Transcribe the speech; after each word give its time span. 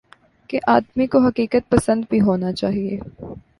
کہ 0.49 0.59
آدمی 0.67 1.07
کو 1.07 1.19
حقیقت 1.27 1.69
پسند 1.69 2.05
بھی 2.09 2.21
ہونا 2.21 2.51
چاہیے۔ 2.53 2.99